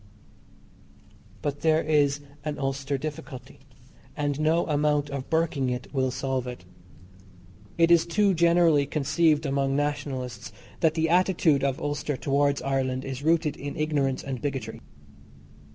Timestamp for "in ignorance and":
13.55-14.41